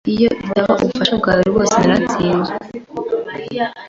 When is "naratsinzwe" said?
1.85-2.55